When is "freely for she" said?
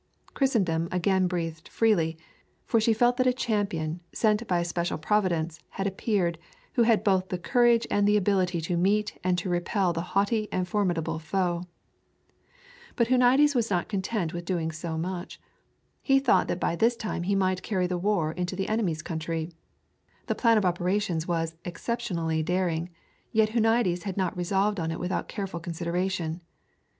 1.67-2.91